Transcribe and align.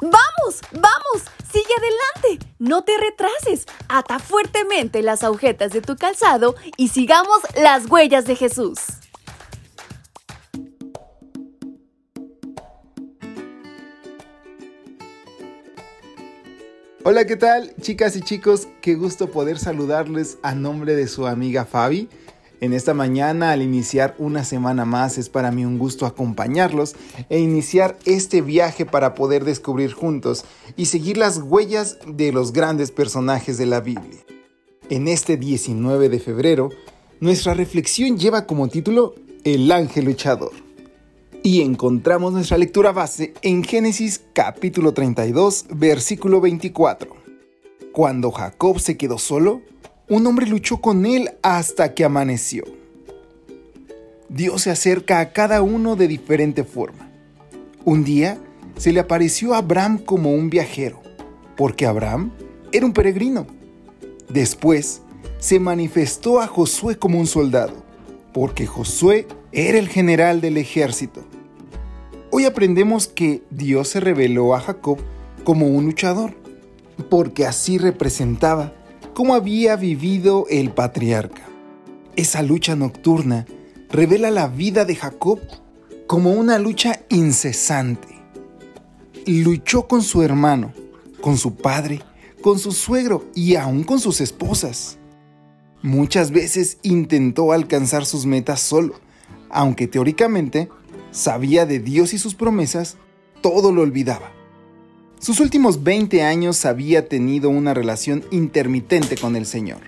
¡Vamos! 0.00 0.60
¡Vamos! 0.72 1.28
¡Sigue 1.52 1.74
adelante! 1.76 2.46
No 2.58 2.84
te 2.84 2.92
retrases. 2.96 3.66
Ata 3.88 4.18
fuertemente 4.18 5.02
las 5.02 5.22
agujetas 5.22 5.72
de 5.72 5.82
tu 5.82 5.96
calzado 5.96 6.54
y 6.78 6.88
sigamos 6.88 7.40
las 7.54 7.90
huellas 7.90 8.24
de 8.24 8.34
Jesús. 8.36 8.78
Hola, 17.02 17.26
¿qué 17.26 17.36
tal? 17.36 17.74
Chicas 17.80 18.16
y 18.16 18.22
chicos, 18.22 18.68
qué 18.80 18.94
gusto 18.94 19.30
poder 19.30 19.58
saludarles 19.58 20.38
a 20.42 20.54
nombre 20.54 20.94
de 20.94 21.08
su 21.08 21.26
amiga 21.26 21.64
Fabi. 21.64 22.08
En 22.60 22.74
esta 22.74 22.92
mañana, 22.92 23.52
al 23.52 23.62
iniciar 23.62 24.14
una 24.18 24.44
semana 24.44 24.84
más, 24.84 25.16
es 25.16 25.30
para 25.30 25.50
mí 25.50 25.64
un 25.64 25.78
gusto 25.78 26.04
acompañarlos 26.04 26.94
e 27.30 27.38
iniciar 27.38 27.98
este 28.04 28.42
viaje 28.42 28.84
para 28.84 29.14
poder 29.14 29.44
descubrir 29.46 29.94
juntos 29.94 30.44
y 30.76 30.86
seguir 30.86 31.16
las 31.16 31.38
huellas 31.38 31.96
de 32.06 32.32
los 32.32 32.52
grandes 32.52 32.90
personajes 32.90 33.56
de 33.56 33.64
la 33.64 33.80
Biblia. 33.80 34.20
En 34.90 35.08
este 35.08 35.38
19 35.38 36.10
de 36.10 36.18
febrero, 36.18 36.68
nuestra 37.20 37.54
reflexión 37.54 38.18
lleva 38.18 38.44
como 38.44 38.68
título 38.68 39.14
El 39.42 39.72
ángel 39.72 40.04
luchador. 40.04 40.52
Y 41.42 41.62
encontramos 41.62 42.34
nuestra 42.34 42.58
lectura 42.58 42.92
base 42.92 43.32
en 43.40 43.64
Génesis 43.64 44.20
capítulo 44.34 44.92
32, 44.92 45.64
versículo 45.70 46.42
24. 46.42 47.16
Cuando 47.92 48.30
Jacob 48.30 48.78
se 48.78 48.98
quedó 48.98 49.16
solo, 49.16 49.62
un 50.10 50.26
hombre 50.26 50.44
luchó 50.46 50.78
con 50.80 51.06
él 51.06 51.30
hasta 51.40 51.94
que 51.94 52.04
amaneció. 52.04 52.64
Dios 54.28 54.62
se 54.62 54.70
acerca 54.70 55.20
a 55.20 55.32
cada 55.32 55.62
uno 55.62 55.94
de 55.94 56.08
diferente 56.08 56.64
forma. 56.64 57.08
Un 57.84 58.02
día 58.02 58.36
se 58.76 58.92
le 58.92 58.98
apareció 58.98 59.54
a 59.54 59.58
Abraham 59.58 59.98
como 59.98 60.32
un 60.32 60.50
viajero, 60.50 61.00
porque 61.56 61.86
Abraham 61.86 62.32
era 62.72 62.86
un 62.86 62.92
peregrino. 62.92 63.46
Después 64.28 65.02
se 65.38 65.60
manifestó 65.60 66.40
a 66.40 66.48
Josué 66.48 66.98
como 66.98 67.20
un 67.20 67.28
soldado, 67.28 67.84
porque 68.34 68.66
Josué 68.66 69.28
era 69.52 69.78
el 69.78 69.88
general 69.88 70.40
del 70.40 70.56
ejército. 70.56 71.22
Hoy 72.32 72.46
aprendemos 72.46 73.06
que 73.06 73.44
Dios 73.50 73.86
se 73.86 74.00
reveló 74.00 74.56
a 74.56 74.60
Jacob 74.60 74.98
como 75.44 75.68
un 75.68 75.84
luchador, 75.84 76.34
porque 77.08 77.46
así 77.46 77.78
representaba 77.78 78.72
cómo 79.20 79.34
había 79.34 79.76
vivido 79.76 80.46
el 80.48 80.70
patriarca. 80.70 81.42
Esa 82.16 82.40
lucha 82.40 82.74
nocturna 82.74 83.44
revela 83.90 84.30
la 84.30 84.48
vida 84.48 84.86
de 84.86 84.96
Jacob 84.96 85.38
como 86.06 86.32
una 86.32 86.58
lucha 86.58 87.00
incesante. 87.10 88.08
Luchó 89.26 89.86
con 89.86 90.00
su 90.00 90.22
hermano, 90.22 90.72
con 91.20 91.36
su 91.36 91.54
padre, 91.54 92.00
con 92.40 92.58
su 92.58 92.72
suegro 92.72 93.26
y 93.34 93.56
aún 93.56 93.84
con 93.84 94.00
sus 94.00 94.22
esposas. 94.22 94.96
Muchas 95.82 96.30
veces 96.30 96.78
intentó 96.80 97.52
alcanzar 97.52 98.06
sus 98.06 98.24
metas 98.24 98.60
solo, 98.60 98.94
aunque 99.50 99.86
teóricamente 99.86 100.70
sabía 101.10 101.66
de 101.66 101.78
Dios 101.78 102.14
y 102.14 102.18
sus 102.18 102.34
promesas, 102.34 102.96
todo 103.42 103.70
lo 103.70 103.82
olvidaba. 103.82 104.32
Sus 105.20 105.38
últimos 105.40 105.82
20 105.82 106.22
años 106.22 106.64
había 106.64 107.06
tenido 107.06 107.50
una 107.50 107.74
relación 107.74 108.24
intermitente 108.30 109.18
con 109.18 109.36
el 109.36 109.44
Señor. 109.44 109.82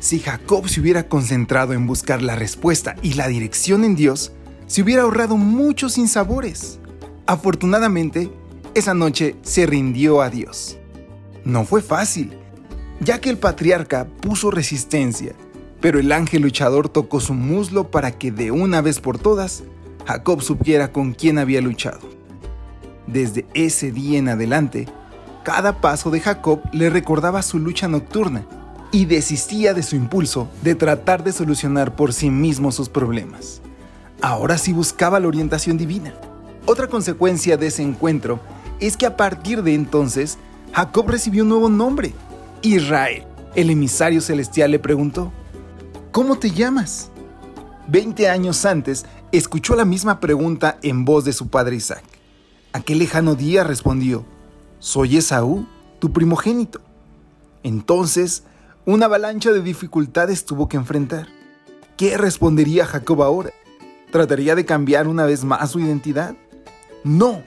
Si 0.00 0.18
Jacob 0.20 0.68
se 0.68 0.82
hubiera 0.82 1.08
concentrado 1.08 1.72
en 1.72 1.86
buscar 1.86 2.20
la 2.20 2.36
respuesta 2.36 2.94
y 3.00 3.14
la 3.14 3.26
dirección 3.26 3.84
en 3.84 3.96
Dios, 3.96 4.32
se 4.66 4.82
hubiera 4.82 5.04
ahorrado 5.04 5.38
muchos 5.38 5.94
sinsabores. 5.94 6.78
Afortunadamente, 7.24 8.30
esa 8.74 8.92
noche 8.92 9.34
se 9.40 9.64
rindió 9.64 10.20
a 10.20 10.28
Dios. 10.28 10.76
No 11.46 11.64
fue 11.64 11.80
fácil, 11.80 12.36
ya 13.00 13.22
que 13.22 13.30
el 13.30 13.38
patriarca 13.38 14.06
puso 14.20 14.50
resistencia, 14.50 15.32
pero 15.80 15.98
el 15.98 16.12
ángel 16.12 16.42
luchador 16.42 16.90
tocó 16.90 17.20
su 17.20 17.32
muslo 17.32 17.90
para 17.90 18.18
que 18.18 18.30
de 18.30 18.50
una 18.50 18.82
vez 18.82 19.00
por 19.00 19.18
todas 19.18 19.62
Jacob 20.04 20.42
supiera 20.42 20.92
con 20.92 21.14
quién 21.14 21.38
había 21.38 21.62
luchado. 21.62 22.17
Desde 23.08 23.46
ese 23.54 23.90
día 23.90 24.18
en 24.18 24.28
adelante, 24.28 24.86
cada 25.42 25.80
paso 25.80 26.10
de 26.10 26.20
Jacob 26.20 26.60
le 26.72 26.90
recordaba 26.90 27.40
su 27.40 27.58
lucha 27.58 27.88
nocturna 27.88 28.44
y 28.92 29.06
desistía 29.06 29.72
de 29.72 29.82
su 29.82 29.96
impulso 29.96 30.46
de 30.62 30.74
tratar 30.74 31.24
de 31.24 31.32
solucionar 31.32 31.96
por 31.96 32.12
sí 32.12 32.28
mismo 32.28 32.70
sus 32.70 32.90
problemas. 32.90 33.62
Ahora 34.20 34.58
sí 34.58 34.74
buscaba 34.74 35.20
la 35.20 35.28
orientación 35.28 35.78
divina. 35.78 36.12
Otra 36.66 36.86
consecuencia 36.86 37.56
de 37.56 37.68
ese 37.68 37.82
encuentro 37.82 38.40
es 38.78 38.98
que 38.98 39.06
a 39.06 39.16
partir 39.16 39.62
de 39.62 39.72
entonces, 39.72 40.36
Jacob 40.74 41.08
recibió 41.08 41.44
un 41.44 41.48
nuevo 41.48 41.70
nombre, 41.70 42.12
Israel. 42.60 43.24
El 43.54 43.70
emisario 43.70 44.20
celestial 44.20 44.70
le 44.70 44.78
preguntó, 44.78 45.32
¿Cómo 46.12 46.38
te 46.38 46.50
llamas? 46.50 47.10
Veinte 47.86 48.28
años 48.28 48.66
antes, 48.66 49.06
escuchó 49.32 49.74
la 49.76 49.86
misma 49.86 50.20
pregunta 50.20 50.78
en 50.82 51.06
voz 51.06 51.24
de 51.24 51.32
su 51.32 51.48
padre 51.48 51.76
Isaac. 51.76 52.17
Aquel 52.72 52.98
lejano 52.98 53.34
día 53.34 53.64
respondió, 53.64 54.24
Soy 54.78 55.16
Esaú, 55.16 55.66
tu 55.98 56.12
primogénito. 56.12 56.80
Entonces, 57.62 58.44
una 58.84 59.06
avalancha 59.06 59.52
de 59.52 59.62
dificultades 59.62 60.44
tuvo 60.44 60.68
que 60.68 60.76
enfrentar. 60.76 61.28
¿Qué 61.96 62.16
respondería 62.18 62.86
Jacob 62.86 63.22
ahora? 63.22 63.50
¿Trataría 64.12 64.54
de 64.54 64.64
cambiar 64.66 65.08
una 65.08 65.24
vez 65.24 65.44
más 65.44 65.70
su 65.70 65.80
identidad? 65.80 66.36
No. 67.04 67.42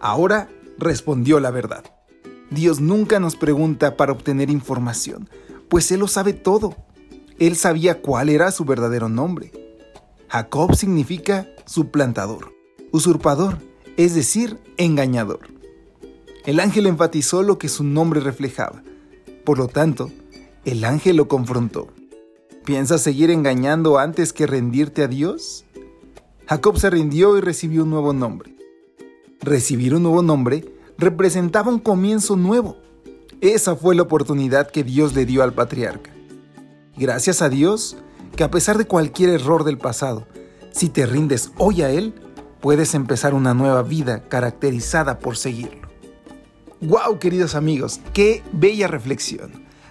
Ahora 0.00 0.48
respondió 0.78 1.40
la 1.40 1.50
verdad. 1.50 1.84
Dios 2.50 2.80
nunca 2.80 3.18
nos 3.18 3.36
pregunta 3.36 3.96
para 3.96 4.12
obtener 4.12 4.50
información, 4.50 5.28
pues 5.68 5.90
Él 5.90 6.00
lo 6.00 6.08
sabe 6.08 6.32
todo. 6.34 6.76
Él 7.38 7.56
sabía 7.56 8.00
cuál 8.00 8.28
era 8.28 8.52
su 8.52 8.64
verdadero 8.64 9.08
nombre. 9.08 9.52
Jacob 10.28 10.74
significa 10.76 11.48
suplantador, 11.66 12.52
usurpador, 12.92 13.58
es 13.96 14.14
decir, 14.14 14.58
engañador. 14.76 15.40
El 16.44 16.60
ángel 16.60 16.86
enfatizó 16.86 17.42
lo 17.42 17.58
que 17.58 17.68
su 17.68 17.84
nombre 17.84 18.20
reflejaba. 18.20 18.82
Por 19.44 19.58
lo 19.58 19.68
tanto, 19.68 20.10
el 20.64 20.84
ángel 20.84 21.16
lo 21.16 21.28
confrontó. 21.28 21.88
¿Piensas 22.64 23.02
seguir 23.02 23.30
engañando 23.30 23.98
antes 23.98 24.32
que 24.32 24.46
rendirte 24.46 25.02
a 25.02 25.08
Dios? 25.08 25.64
Jacob 26.46 26.78
se 26.78 26.90
rindió 26.90 27.36
y 27.36 27.40
recibió 27.40 27.84
un 27.84 27.90
nuevo 27.90 28.12
nombre. 28.12 28.56
Recibir 29.40 29.94
un 29.94 30.04
nuevo 30.04 30.22
nombre 30.22 30.72
representaba 30.98 31.70
un 31.70 31.80
comienzo 31.80 32.36
nuevo. 32.36 32.76
Esa 33.40 33.74
fue 33.74 33.96
la 33.96 34.02
oportunidad 34.02 34.70
que 34.70 34.84
Dios 34.84 35.14
le 35.14 35.26
dio 35.26 35.42
al 35.42 35.52
patriarca. 35.52 36.12
Gracias 36.96 37.42
a 37.42 37.48
Dios 37.48 37.96
que 38.36 38.44
a 38.44 38.50
pesar 38.50 38.78
de 38.78 38.86
cualquier 38.86 39.30
error 39.30 39.64
del 39.64 39.78
pasado, 39.78 40.26
si 40.70 40.88
te 40.88 41.06
rindes 41.06 41.50
hoy 41.58 41.82
a 41.82 41.90
Él, 41.90 42.14
puedes 42.62 42.94
empezar 42.94 43.34
una 43.34 43.52
nueva 43.52 43.82
vida 43.82 44.28
caracterizada 44.28 45.18
por 45.18 45.36
seguirlo. 45.36 45.90
¡Wow, 46.80 47.18
queridos 47.18 47.56
amigos! 47.56 48.00
¡Qué 48.14 48.42
bella 48.52 48.86
reflexión! 48.86 49.50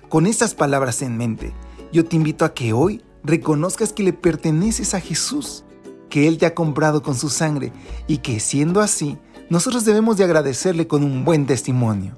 Con 0.10 0.26
estas 0.26 0.56
palabras 0.56 1.02
en 1.02 1.18
mente, 1.18 1.54
yo 1.92 2.06
te 2.06 2.16
invito 2.16 2.46
a 2.46 2.54
que 2.54 2.74
hoy 2.74 3.04
reconozcas 3.24 3.92
que 3.92 4.04
le 4.04 4.14
perteneces 4.14 4.94
a 4.94 5.02
Jesús, 5.02 5.66
que 6.10 6.30
Él 6.30 6.38
te 6.38 6.46
ha 6.46 6.56
comprado 6.56 7.04
con 7.04 7.16
su 7.16 7.30
sangre 7.30 7.74
y 8.08 8.20
que 8.20 8.40
siendo 8.40 8.80
así, 8.80 9.18
nosotros 9.50 9.84
debemos 9.84 10.16
de 10.16 10.24
agradecerle 10.24 10.88
con 10.88 11.04
un 11.04 11.26
buen 11.26 11.46
testimonio. 11.46 12.18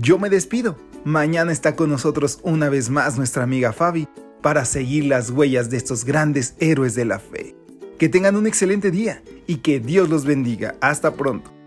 Yo 0.00 0.18
me 0.18 0.30
despido. 0.30 0.76
Mañana 1.04 1.52
está 1.52 1.76
con 1.76 1.90
nosotros 1.90 2.40
una 2.42 2.70
vez 2.70 2.88
más 2.88 3.18
nuestra 3.18 3.42
amiga 3.42 3.74
Fabi 3.74 4.08
para 4.42 4.64
seguir 4.64 5.04
las 5.04 5.30
huellas 5.30 5.68
de 5.68 5.76
estos 5.76 6.04
grandes 6.04 6.54
héroes 6.58 6.94
de 6.94 7.04
la 7.04 7.18
fe. 7.18 7.54
Que 7.98 8.08
tengan 8.08 8.36
un 8.36 8.46
excelente 8.46 8.90
día 8.90 9.22
y 9.48 9.56
que 9.56 9.80
Dios 9.80 10.08
los 10.08 10.24
bendiga. 10.24 10.76
Hasta 10.80 11.14
pronto. 11.14 11.57